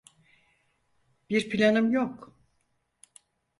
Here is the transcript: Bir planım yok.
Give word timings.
Bir 1.29 1.49
planım 1.49 1.91
yok. 1.91 2.35